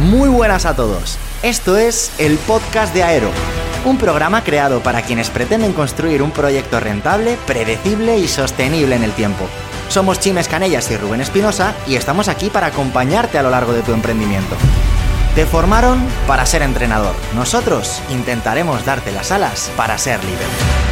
[0.00, 1.18] Muy buenas a todos.
[1.42, 3.30] Esto es el podcast de Aero,
[3.84, 9.12] un programa creado para quienes pretenden construir un proyecto rentable, predecible y sostenible en el
[9.12, 9.44] tiempo.
[9.90, 13.82] Somos Chimes Canellas y Rubén Espinosa y estamos aquí para acompañarte a lo largo de
[13.82, 14.56] tu emprendimiento.
[15.34, 17.14] Te formaron para ser entrenador.
[17.34, 20.89] Nosotros intentaremos darte las alas para ser líder.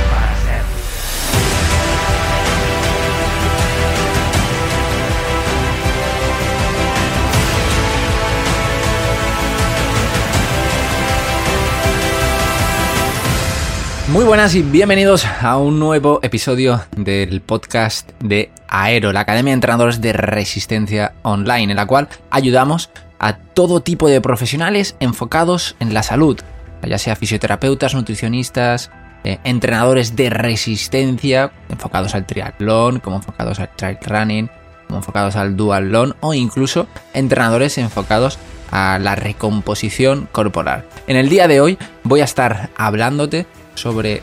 [14.10, 19.56] Muy buenas y bienvenidos a un nuevo episodio del podcast de Aero, la Academia de
[19.56, 25.92] Entrenadores de Resistencia Online, en la cual ayudamos a todo tipo de profesionales enfocados en
[25.92, 26.40] la salud,
[26.88, 28.90] ya sea fisioterapeutas, nutricionistas,
[29.24, 34.48] eh, entrenadores de resistencia, enfocados al triatlón, como enfocados al trail running,
[34.86, 38.38] como enfocados al dual o incluso entrenadores enfocados
[38.70, 40.86] a la recomposición corporal.
[41.06, 43.46] En el día de hoy voy a estar hablándote
[43.80, 44.22] sobre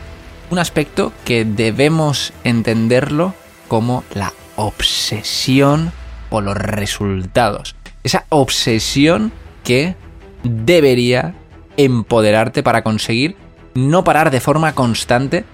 [0.50, 3.34] un aspecto que debemos entenderlo
[3.68, 5.92] como la obsesión
[6.30, 7.74] por los resultados.
[8.04, 9.32] Esa obsesión
[9.64, 9.96] que
[10.44, 11.34] debería
[11.76, 13.36] empoderarte para conseguir
[13.74, 15.44] no parar de forma constante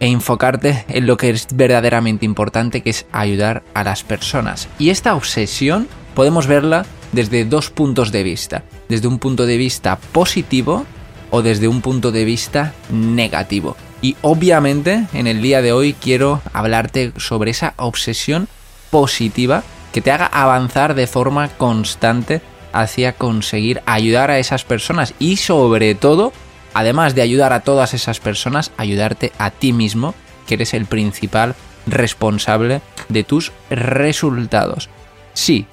[0.00, 4.68] e enfocarte en lo que es verdaderamente importante, que es ayudar a las personas.
[4.78, 8.62] Y esta obsesión podemos verla desde dos puntos de vista.
[8.88, 10.86] Desde un punto de vista positivo
[11.30, 13.76] o desde un punto de vista negativo.
[14.00, 18.48] Y obviamente en el día de hoy quiero hablarte sobre esa obsesión
[18.90, 22.40] positiva que te haga avanzar de forma constante
[22.72, 26.32] hacia conseguir ayudar a esas personas y sobre todo,
[26.74, 30.14] además de ayudar a todas esas personas, ayudarte a ti mismo,
[30.46, 31.54] que eres el principal
[31.86, 34.88] responsable de tus resultados.
[35.32, 35.66] Sí,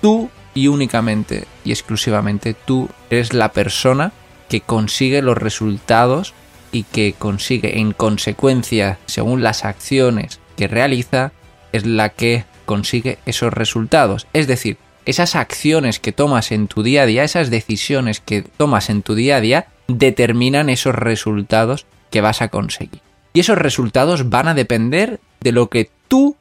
[0.00, 4.12] tú y únicamente y exclusivamente tú eres la persona
[4.48, 6.34] que consigue los resultados
[6.72, 11.32] y que consigue en consecuencia, según las acciones que realiza,
[11.72, 14.26] es la que consigue esos resultados.
[14.32, 18.90] Es decir, esas acciones que tomas en tu día a día, esas decisiones que tomas
[18.90, 23.00] en tu día a día, determinan esos resultados que vas a conseguir.
[23.32, 26.36] Y esos resultados van a depender de lo que tú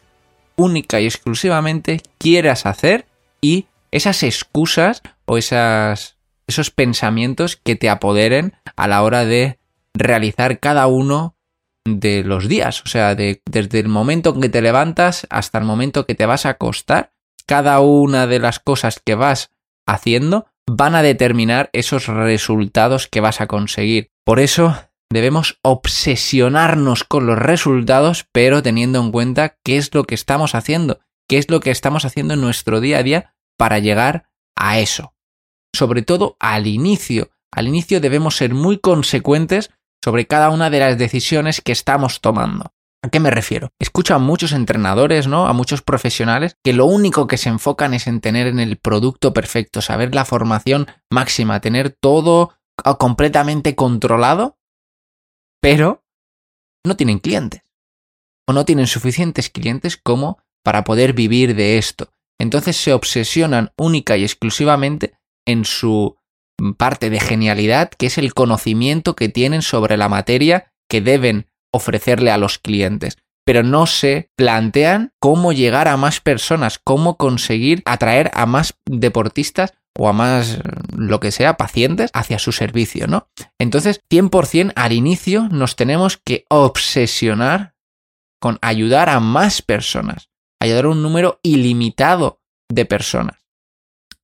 [0.58, 3.06] única y exclusivamente quieras hacer
[3.40, 6.17] y esas excusas o esas
[6.48, 9.60] esos pensamientos que te apoderen a la hora de
[9.94, 11.36] realizar cada uno
[11.86, 12.82] de los días.
[12.82, 16.46] O sea, desde el momento en que te levantas hasta el momento que te vas
[16.46, 17.12] a acostar,
[17.46, 19.52] cada una de las cosas que vas
[19.86, 24.10] haciendo van a determinar esos resultados que vas a conseguir.
[24.26, 24.76] Por eso
[25.10, 31.00] debemos obsesionarnos con los resultados, pero teniendo en cuenta qué es lo que estamos haciendo,
[31.30, 35.14] qué es lo que estamos haciendo en nuestro día a día para llegar a eso
[35.78, 37.30] sobre todo al inicio.
[37.52, 39.72] Al inicio debemos ser muy consecuentes
[40.04, 42.74] sobre cada una de las decisiones que estamos tomando.
[43.04, 43.70] ¿A qué me refiero?
[43.80, 45.48] Escucho a muchos entrenadores, ¿no?
[45.48, 49.34] A muchos profesionales que lo único que se enfocan es en tener en el producto
[49.34, 52.54] perfecto, saber la formación máxima, tener todo
[52.98, 54.58] completamente controlado,
[55.62, 56.04] pero
[56.86, 57.62] no tienen clientes.
[58.48, 62.14] O no tienen suficientes clientes como para poder vivir de esto.
[62.40, 65.17] Entonces se obsesionan única y exclusivamente
[65.48, 66.18] en su
[66.78, 72.32] parte de genialidad, que es el conocimiento que tienen sobre la materia que deben ofrecerle
[72.32, 73.18] a los clientes.
[73.46, 79.74] Pero no se plantean cómo llegar a más personas, cómo conseguir atraer a más deportistas
[79.98, 80.60] o a más
[80.96, 83.30] lo que sea, pacientes hacia su servicio, ¿no?
[83.58, 87.74] Entonces, 100% al inicio nos tenemos que obsesionar
[88.40, 93.47] con ayudar a más personas, ayudar a un número ilimitado de personas.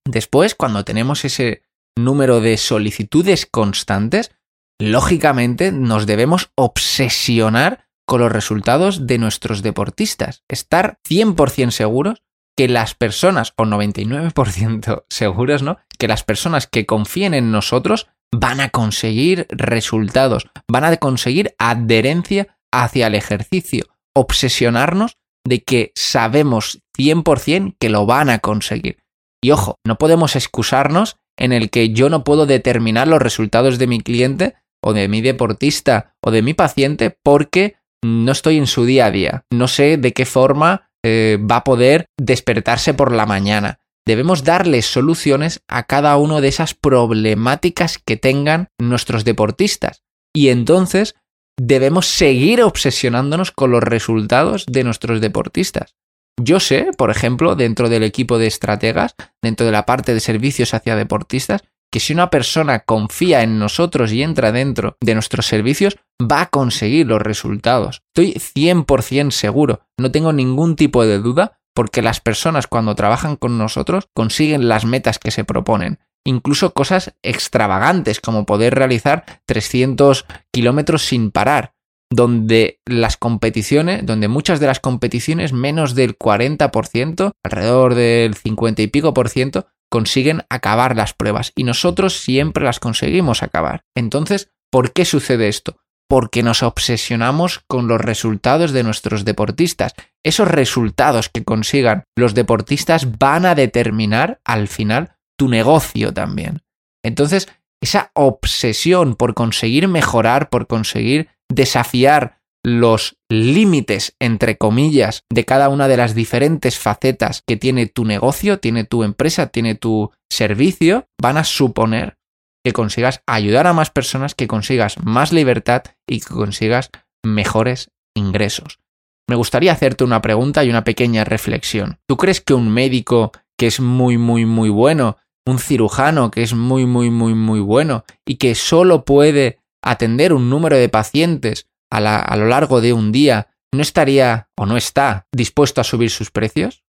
[0.06, 1.64] Después, cuando tenemos ese
[1.97, 4.31] número de solicitudes constantes,
[4.80, 10.44] lógicamente nos debemos obsesionar con los resultados de nuestros deportistas.
[10.50, 12.22] Estar 100% seguros
[12.56, 15.78] que las personas, o 99% seguros, ¿no?
[15.97, 22.57] Que las personas que confíen en nosotros van a conseguir resultados, van a conseguir adherencia
[22.72, 23.86] hacia el ejercicio,
[24.16, 29.02] obsesionarnos de que sabemos 100% que lo van a conseguir.
[29.44, 33.88] Y ojo, no podemos excusarnos en el que yo no puedo determinar los resultados de
[33.88, 38.86] mi cliente o de mi deportista o de mi paciente porque no estoy en su
[38.86, 39.45] día a día.
[39.51, 43.80] No sé de qué forma eh, va a poder despertarse por la mañana.
[44.06, 50.04] Debemos darles soluciones a cada una de esas problemáticas que tengan nuestros deportistas.
[50.34, 51.16] Y entonces
[51.57, 55.96] debemos seguir obsesionándonos con los resultados de nuestros deportistas.
[56.41, 60.74] Yo sé, por ejemplo, dentro del equipo de estrategas, dentro de la parte de servicios
[60.74, 65.97] hacia deportistas, que si una persona confía en nosotros y entra dentro de nuestros servicios,
[66.19, 68.01] va a conseguir los resultados.
[68.15, 73.59] Estoy 100% seguro, no tengo ningún tipo de duda, porque las personas cuando trabajan con
[73.59, 76.00] nosotros consiguen las metas que se proponen.
[76.25, 81.73] Incluso cosas extravagantes como poder realizar 300 kilómetros sin parar,
[82.15, 88.88] donde las competiciones, donde muchas de las competiciones, menos del 40%, alrededor del 50 y
[88.88, 93.83] pico por ciento, consiguen acabar las pruebas y nosotros siempre las conseguimos acabar.
[93.95, 95.77] Entonces, ¿por qué sucede esto?
[96.07, 99.94] Porque nos obsesionamos con los resultados de nuestros deportistas.
[100.24, 106.62] Esos resultados que consigan los deportistas van a determinar al final tu negocio también.
[107.04, 107.48] Entonces,
[107.81, 115.88] esa obsesión por conseguir mejorar, por conseguir desafiar los límites, entre comillas, de cada una
[115.88, 121.38] de las diferentes facetas que tiene tu negocio, tiene tu empresa, tiene tu servicio, van
[121.38, 122.17] a suponer
[122.63, 126.89] que consigas ayudar a más personas, que consigas más libertad y que consigas
[127.25, 128.79] mejores ingresos.
[129.27, 132.00] Me gustaría hacerte una pregunta y una pequeña reflexión.
[132.07, 136.53] ¿Tú crees que un médico que es muy, muy, muy bueno, un cirujano que es
[136.53, 142.35] muy, muy, muy, muy bueno y que solo puede atender un número de pacientes a,
[142.35, 146.83] lo largo de un día, ¿no estaría o no está dispuesto a subir sus precios?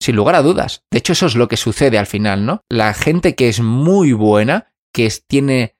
[0.00, 0.82] Sin lugar a dudas.
[0.90, 2.62] De hecho, eso es lo que sucede al final, ¿no?
[2.68, 5.76] La gente que es muy buena, que tiene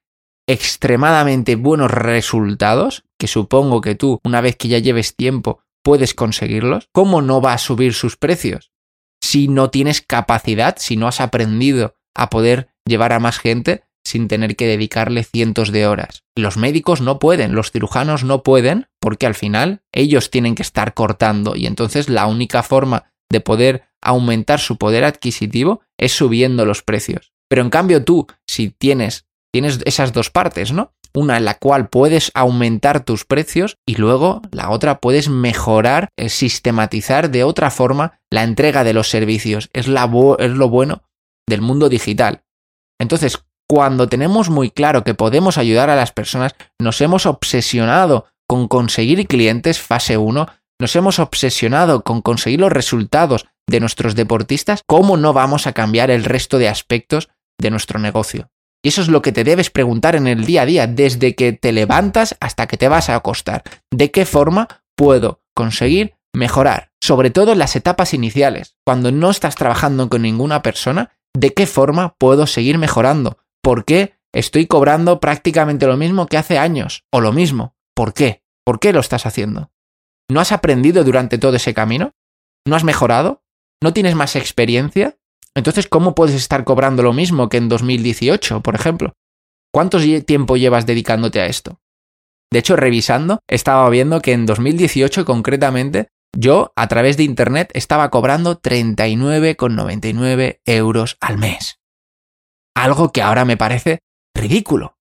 [0.49, 6.89] extremadamente buenos resultados, que supongo que tú, una vez que ya lleves tiempo, puedes conseguirlos,
[6.93, 8.73] ¿cómo no va a subir sus precios?
[9.21, 14.27] Si no tienes capacidad, si no has aprendido a poder llevar a más gente, sin
[14.29, 16.25] tener que dedicarle cientos de horas.
[16.37, 20.95] Los médicos no pueden, los cirujanos no pueden, porque al final ellos tienen que estar
[20.95, 26.83] cortando y entonces la única forma de poder aumentar su poder adquisitivo es subiendo los
[26.83, 27.33] precios.
[27.49, 30.93] Pero en cambio tú, si tienes, tienes esas dos partes, ¿no?
[31.15, 36.29] Una en la cual puedes aumentar tus precios y luego la otra puedes mejorar, eh,
[36.29, 39.71] sistematizar de otra forma la entrega de los servicios.
[39.73, 40.09] Es, lo
[40.69, 41.03] bueno
[41.47, 42.43] del mundo digital.
[43.01, 43.39] Entonces,
[43.69, 49.27] cuando tenemos muy claro que podemos ayudar a las personas, nos hemos obsesionado con conseguir
[49.27, 50.49] clientes fase 1,
[50.81, 56.11] nos hemos obsesionado con conseguir los resultados de nuestros deportistas, ¿cómo no vamos a cambiar
[56.11, 57.29] el resto de aspectos
[57.61, 58.51] de nuestro negocio?
[58.83, 61.53] Y eso es lo que te debes preguntar en el día a día, desde que
[61.53, 63.65] te levantas hasta que te vas a acostar.
[63.91, 66.93] ¿De qué forma puedo conseguir mejorar?
[67.03, 71.67] Sobre todo en las etapas iniciales, cuando no estás trabajando con ninguna persona, ¿de qué
[71.67, 73.39] forma puedo seguir mejorando?
[73.69, 77.05] ¿Por qué estoy cobrando prácticamente lo mismo que hace años?
[77.13, 77.77] O lo mismo.
[77.95, 78.43] ¿Por qué?
[78.65, 79.71] ¿Por qué lo estás haciendo?
[80.31, 82.15] ¿No has aprendido durante todo ese camino?
[82.67, 83.45] ¿No has mejorado?
[83.83, 85.19] ¿No tienes más experiencia?
[85.55, 89.13] Entonces, ¿cómo puedes estar cobrando lo mismo que en 2018, por ejemplo?
[89.71, 91.79] ¿Cuánto tiempo llevas dedicándote a esto?
[92.51, 98.09] De hecho, revisando, estaba viendo que en 2018 concretamente, yo a través de Internet estaba
[98.09, 101.79] cobrando 39,99 euros al mes
[102.83, 104.01] algo que ahora me parece
[104.35, 104.97] ridículo.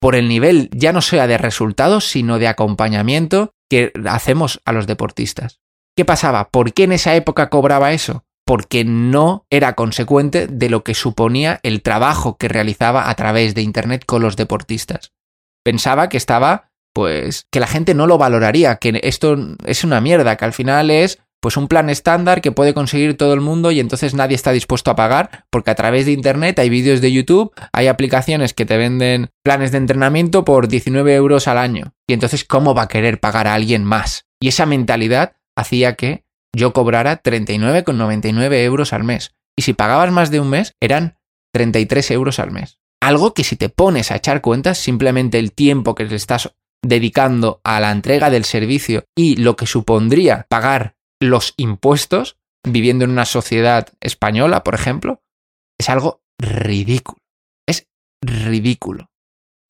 [0.00, 4.86] Por el nivel ya no sea de resultados, sino de acompañamiento que hacemos a los
[4.86, 5.60] deportistas.
[5.96, 6.48] ¿Qué pasaba?
[6.50, 8.24] ¿Por qué en esa época cobraba eso?
[8.44, 13.62] Porque no era consecuente de lo que suponía el trabajo que realizaba a través de
[13.62, 15.12] Internet con los deportistas.
[15.64, 20.36] Pensaba que estaba, pues, que la gente no lo valoraría, que esto es una mierda,
[20.36, 23.80] que al final es pues un plan estándar que puede conseguir todo el mundo y
[23.80, 27.52] entonces nadie está dispuesto a pagar porque a través de Internet hay vídeos de YouTube,
[27.72, 31.94] hay aplicaciones que te venden planes de entrenamiento por 19 euros al año.
[32.06, 34.26] Y entonces, ¿cómo va a querer pagar a alguien más?
[34.40, 39.34] Y esa mentalidad hacía que yo cobrara 39,99 euros al mes.
[39.58, 41.18] Y si pagabas más de un mes, eran
[41.52, 42.78] 33 euros al mes.
[43.02, 47.60] Algo que si te pones a echar cuentas, simplemente el tiempo que le estás dedicando
[47.64, 53.24] a la entrega del servicio y lo que supondría pagar los impuestos viviendo en una
[53.24, 55.22] sociedad española, por ejemplo,
[55.78, 57.18] es algo ridículo.
[57.66, 57.88] Es
[58.22, 59.10] ridículo.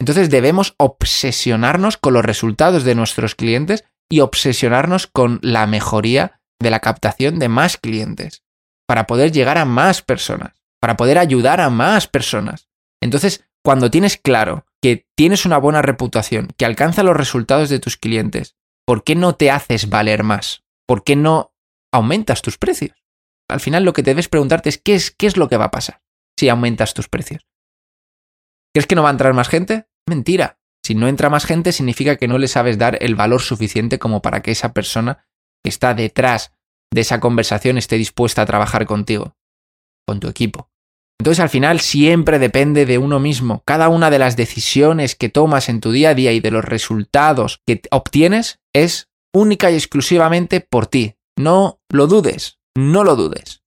[0.00, 6.70] Entonces debemos obsesionarnos con los resultados de nuestros clientes y obsesionarnos con la mejoría de
[6.70, 8.42] la captación de más clientes
[8.86, 12.68] para poder llegar a más personas, para poder ayudar a más personas.
[13.00, 17.96] Entonces, cuando tienes claro que tienes una buena reputación, que alcanza los resultados de tus
[17.96, 20.61] clientes, ¿por qué no te haces valer más?
[20.86, 21.54] ¿Por qué no
[21.92, 22.96] aumentas tus precios?
[23.48, 25.70] Al final lo que debes preguntarte es ¿qué, es qué es lo que va a
[25.70, 26.02] pasar
[26.38, 27.46] si aumentas tus precios.
[28.74, 29.86] ¿Crees que no va a entrar más gente?
[30.08, 30.58] Mentira.
[30.84, 34.22] Si no entra más gente significa que no le sabes dar el valor suficiente como
[34.22, 35.24] para que esa persona
[35.62, 36.52] que está detrás
[36.92, 39.36] de esa conversación esté dispuesta a trabajar contigo,
[40.06, 40.70] con tu equipo.
[41.20, 43.62] Entonces al final siempre depende de uno mismo.
[43.64, 46.64] Cada una de las decisiones que tomas en tu día a día y de los
[46.64, 51.16] resultados que obtienes es única y exclusivamente por ti.
[51.38, 53.62] No lo dudes, no lo dudes.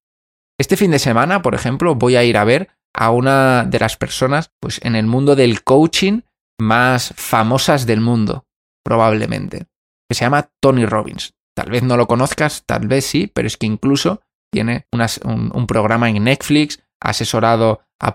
[0.58, 3.98] Este fin de semana, por ejemplo, voy a ir a ver a una de las
[3.98, 6.22] personas pues, en el mundo del coaching
[6.60, 8.46] más famosas del mundo,
[8.84, 9.68] probablemente,
[10.10, 11.34] que se llama Tony Robbins.
[11.56, 16.10] Tal vez no lo conozcas, tal vez sí, pero es que incluso tiene un, programa
[16.10, 18.14] en Netflix, asesorado a,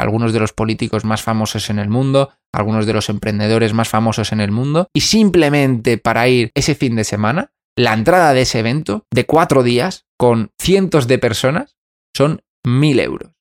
[0.00, 4.32] algunos de los políticos más famosos en el mundo, algunos de los emprendedores más famosos
[4.32, 8.58] en el mundo, y simplemente para ir ese fin de semana, la entrada de ese
[8.58, 11.76] evento de cuatro días con cientos de personas
[12.16, 13.32] son mil euros.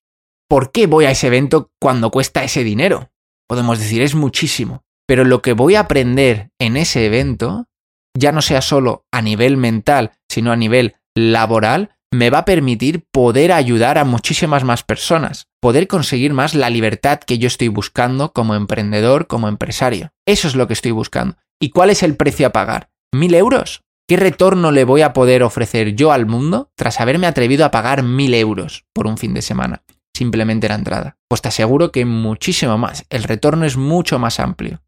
[0.47, 3.11] ¿Por qué voy a ese evento cuando cuesta ese dinero?
[3.47, 4.83] Podemos decir, es muchísimo.
[5.07, 7.67] Pero lo que voy a aprender en ese evento
[8.15, 13.05] ya no sea solo a nivel mental, sino a nivel laboral, me va a permitir
[13.11, 18.33] poder ayudar a muchísimas más personas, poder conseguir más la libertad que yo estoy buscando
[18.33, 20.11] como emprendedor, como empresario.
[20.25, 21.37] Eso es lo que estoy buscando.
[21.61, 22.89] ¿Y cuál es el precio a pagar?
[23.13, 23.83] ¿Mil euros?
[24.07, 28.01] ¿Qué retorno le voy a poder ofrecer yo al mundo tras haberme atrevido a pagar
[28.01, 29.83] mil euros por un fin de semana?
[30.15, 31.17] Simplemente la entrada.
[31.27, 33.05] Pues te aseguro que muchísimo más.
[33.09, 34.81] El retorno es mucho más amplio.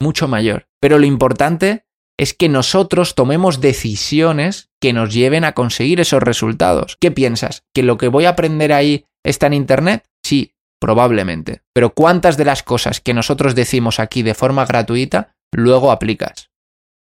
[0.00, 0.66] Mucho mayor.
[0.80, 1.84] Pero lo importante
[2.20, 6.98] es que nosotros tomemos decisiones que nos lleven a conseguir esos resultados.
[7.00, 7.64] ¿Qué piensas?
[7.74, 10.04] ¿Que lo que voy a aprender ahí está en Internet?
[10.22, 11.62] Sí, probablemente.
[11.72, 16.50] Pero ¿cuántas de las cosas que nosotros decimos aquí de forma gratuita luego aplicas?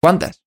[0.02, 0.44] ¿Cuántas?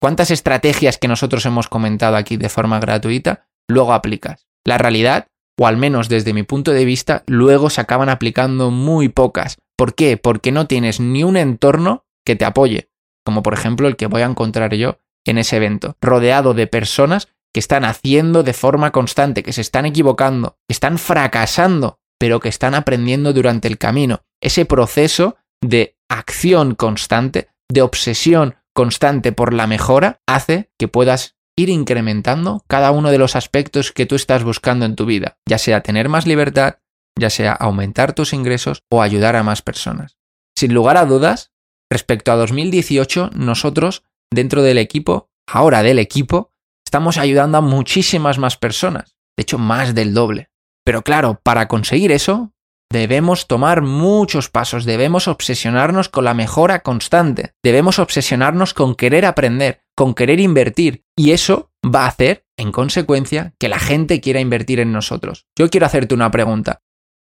[0.00, 4.46] ¿Cuántas estrategias que nosotros hemos comentado aquí de forma gratuita luego aplicas?
[4.64, 5.26] La realidad,
[5.58, 9.58] o al menos desde mi punto de vista, luego se acaban aplicando muy pocas.
[9.76, 10.18] ¿Por qué?
[10.18, 12.91] Porque no tienes ni un entorno que te apoye
[13.24, 17.28] como por ejemplo el que voy a encontrar yo en ese evento, rodeado de personas
[17.52, 22.48] que están haciendo de forma constante, que se están equivocando, que están fracasando, pero que
[22.48, 24.22] están aprendiendo durante el camino.
[24.40, 31.68] Ese proceso de acción constante, de obsesión constante por la mejora, hace que puedas ir
[31.68, 35.82] incrementando cada uno de los aspectos que tú estás buscando en tu vida, ya sea
[35.82, 36.76] tener más libertad,
[37.18, 40.16] ya sea aumentar tus ingresos o ayudar a más personas.
[40.56, 41.51] Sin lugar a dudas,
[41.92, 46.50] Respecto a 2018, nosotros, dentro del equipo, ahora del equipo,
[46.86, 50.48] estamos ayudando a muchísimas más personas, de hecho más del doble.
[50.86, 52.54] Pero claro, para conseguir eso,
[52.90, 59.82] debemos tomar muchos pasos, debemos obsesionarnos con la mejora constante, debemos obsesionarnos con querer aprender,
[59.94, 64.80] con querer invertir, y eso va a hacer, en consecuencia, que la gente quiera invertir
[64.80, 65.44] en nosotros.
[65.58, 66.80] Yo quiero hacerte una pregunta.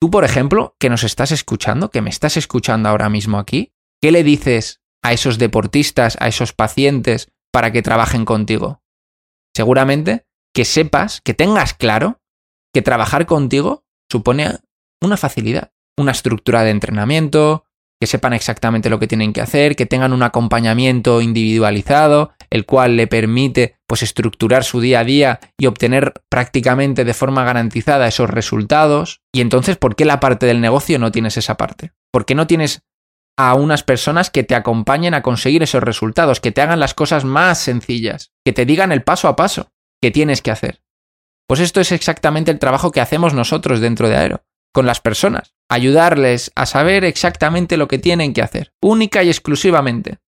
[0.00, 4.12] Tú, por ejemplo, que nos estás escuchando, que me estás escuchando ahora mismo aquí, ¿Qué
[4.12, 8.82] le dices a esos deportistas, a esos pacientes, para que trabajen contigo?
[9.56, 12.20] Seguramente que sepas, que tengas claro
[12.72, 14.58] que trabajar contigo supone
[15.02, 17.64] una facilidad, una estructura de entrenamiento,
[18.00, 22.96] que sepan exactamente lo que tienen que hacer, que tengan un acompañamiento individualizado, el cual
[22.96, 28.30] le permite pues estructurar su día a día y obtener prácticamente de forma garantizada esos
[28.30, 29.22] resultados.
[29.32, 31.92] Y entonces, ¿por qué la parte del negocio no tienes esa parte?
[32.12, 32.82] ¿Por qué no tienes
[33.38, 37.24] a unas personas que te acompañen a conseguir esos resultados, que te hagan las cosas
[37.24, 39.70] más sencillas, que te digan el paso a paso
[40.02, 40.82] que tienes que hacer.
[41.46, 45.54] Pues esto es exactamente el trabajo que hacemos nosotros dentro de Aero, con las personas,
[45.70, 50.18] ayudarles a saber exactamente lo que tienen que hacer, única y exclusivamente.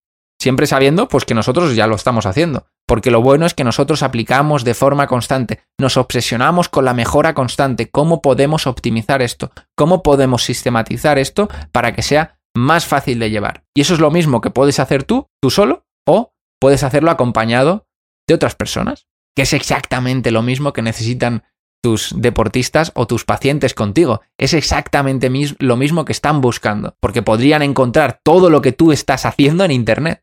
[0.41, 4.03] Siempre sabiendo pues que nosotros ya lo estamos haciendo, porque lo bueno es que nosotros
[4.03, 10.03] aplicamos de forma constante, nos obsesionamos con la mejora constante, cómo podemos optimizar esto, cómo
[10.03, 13.65] podemos sistematizar esto para que sea más fácil de llevar.
[13.75, 17.87] Y eso es lo mismo que puedes hacer tú, tú solo, o puedes hacerlo acompañado
[18.29, 21.45] de otras personas, que es exactamente lo mismo que necesitan
[21.83, 24.21] tus deportistas o tus pacientes contigo.
[24.39, 29.25] Es exactamente lo mismo que están buscando, porque podrían encontrar todo lo que tú estás
[29.25, 30.23] haciendo en Internet.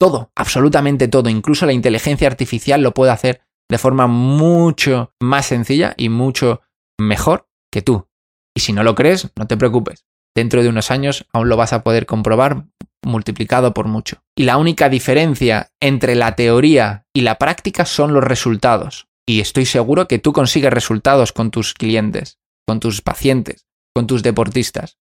[0.00, 5.94] Todo, absolutamente todo, incluso la inteligencia artificial lo puede hacer de forma mucho más sencilla
[5.96, 6.62] y mucho
[6.98, 8.08] mejor que tú.
[8.56, 11.72] Y si no lo crees, no te preocupes dentro de unos años aún lo vas
[11.72, 12.64] a poder comprobar
[13.02, 14.22] multiplicado por mucho.
[14.36, 19.06] Y la única diferencia entre la teoría y la práctica son los resultados.
[19.26, 24.22] Y estoy seguro que tú consigues resultados con tus clientes, con tus pacientes, con tus
[24.22, 24.98] deportistas.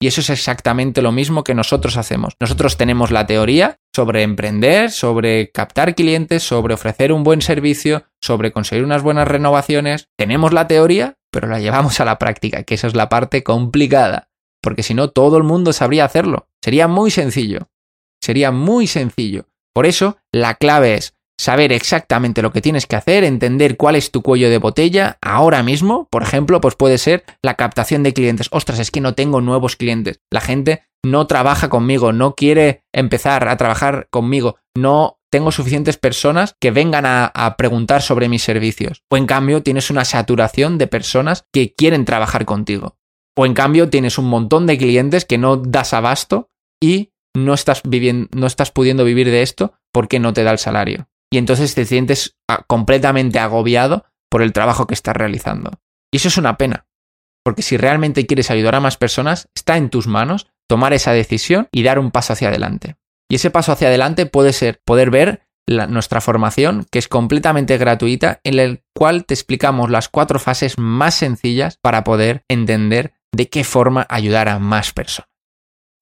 [0.00, 2.34] Y eso es exactamente lo mismo que nosotros hacemos.
[2.38, 8.52] Nosotros tenemos la teoría sobre emprender, sobre captar clientes, sobre ofrecer un buen servicio, sobre
[8.52, 10.08] conseguir unas buenas renovaciones.
[10.16, 14.27] Tenemos la teoría, pero la llevamos a la práctica, que esa es la parte complicada
[14.62, 16.48] porque si no todo el mundo sabría hacerlo.
[16.62, 17.68] Sería muy sencillo.
[18.22, 19.46] Sería muy sencillo.
[19.74, 24.10] Por eso, la clave es saber exactamente lo que tienes que hacer, entender cuál es
[24.10, 28.48] tu cuello de botella ahora mismo, por ejemplo, pues puede ser la captación de clientes.
[28.50, 30.20] Ostras, es que no tengo nuevos clientes.
[30.30, 36.56] La gente no trabaja conmigo, no quiere empezar a trabajar conmigo, no tengo suficientes personas
[36.60, 39.02] que vengan a, preguntar sobre mis servicios.
[39.10, 42.96] O en cambio tienes una saturación de personas que quieren trabajar contigo.
[43.38, 46.50] O en cambio tienes un montón de clientes que no das abasto
[46.82, 50.58] y no estás viviendo, no estás pudiendo vivir de esto porque no te da el
[50.58, 51.08] salario.
[51.30, 55.70] Y entonces te sientes ah, completamente agobiado por el trabajo que estás realizando.
[56.12, 56.88] Y eso es una pena.
[57.44, 61.68] Porque si realmente quieres ayudar a más personas, está en tus manos tomar esa decisión
[61.70, 62.96] y dar un paso hacia adelante.
[63.30, 68.40] Y ese paso hacia adelante puede ser poder ver nuestra formación, que es completamente gratuita,
[68.42, 73.64] en el cual te explicamos las cuatro fases más sencillas para poder entender de qué
[73.64, 75.28] forma ayudar a más personas.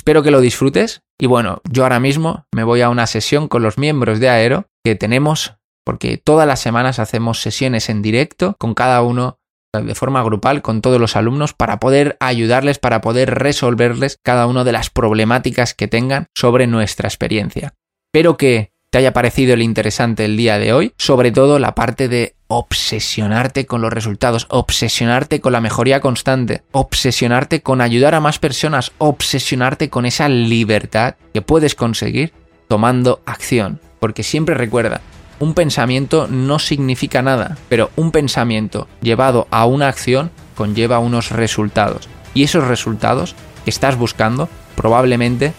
[0.01, 3.63] Espero que lo disfrutes y bueno, yo ahora mismo me voy a una sesión con
[3.63, 8.75] los miembros de Aero que tenemos, porque todas las semanas hacemos sesiones en directo con
[8.75, 9.39] cada uno
[9.73, 14.65] de forma grupal con todos los alumnos para poder ayudarles, para poder resolverles cada una
[14.65, 17.75] de las problemáticas que tengan sobre nuestra experiencia.
[18.13, 22.09] Espero que te haya parecido el interesante el día de hoy, sobre todo la parte
[22.09, 28.39] de obsesionarte con los resultados, obsesionarte con la mejoría constante, obsesionarte con ayudar a más
[28.39, 32.33] personas, obsesionarte con esa libertad que puedes conseguir
[32.69, 33.81] tomando acción.
[34.01, 35.03] Porque siempre recuerda,
[35.41, 42.09] un pensamiento no significa nada, pero un pensamiento llevado a una acción conlleva unos resultados.
[42.33, 43.35] Y esos resultados
[43.65, 45.53] que estás buscando probablemente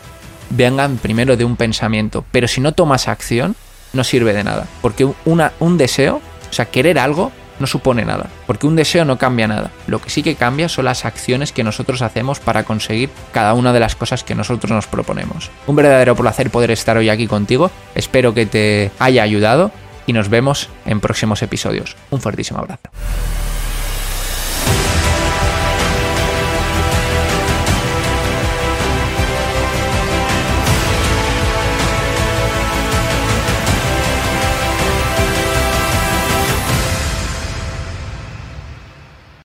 [0.50, 2.26] vengan primero de un pensamiento.
[2.32, 3.56] Pero si no tomas acción,
[3.94, 4.68] no sirve de nada.
[4.82, 9.48] Porque un deseo, o sea, querer algo, no supone nada, porque un deseo no cambia
[9.48, 9.72] nada.
[9.88, 13.74] Lo que sí que cambia son las acciones que nosotros hacemos para conseguir cada una
[13.74, 15.50] de las cosas que nosotros nos proponemos.
[15.66, 19.72] Un verdadero placer poder estar hoy aquí contigo, espero que te haya ayudado
[20.06, 21.96] y nos vemos en próximos episodios.
[22.12, 22.90] Un fuertísimo abrazo.